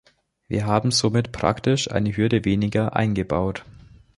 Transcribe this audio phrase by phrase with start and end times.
[0.47, 3.63] Wir haben somit praktisch eine Hürde weniger eingebaut.